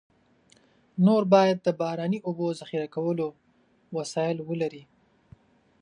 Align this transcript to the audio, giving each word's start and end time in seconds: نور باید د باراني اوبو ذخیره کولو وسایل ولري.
نور 1.05 1.23
باید 1.33 1.57
د 1.63 1.67
باراني 1.79 2.19
اوبو 2.27 2.47
ذخیره 2.59 2.87
کولو 2.95 3.27
وسایل 3.97 4.37
ولري. 4.49 4.83